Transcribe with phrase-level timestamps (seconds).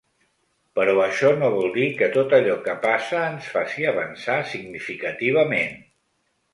[0.79, 5.83] Però això no vol dir que tot allò que passa ens faci avançar significativament.